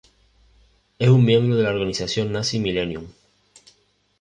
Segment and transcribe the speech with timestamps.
[0.97, 3.05] Es un miembro de la Organización nazi Millennium.